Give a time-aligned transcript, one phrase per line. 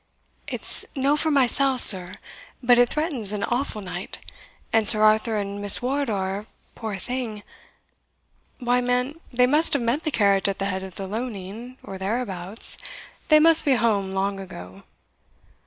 [0.47, 2.15] "It's no for mysell, sir;
[2.63, 4.17] but it threatens an awfu' night;
[4.73, 7.43] and Sir Arthur, and Miss Wardour, poor thing"
[8.57, 11.99] "Why, man, they must have met the carriage at the head of the loaning, or
[11.99, 12.77] thereabouts;
[13.27, 14.81] they must be home long ago."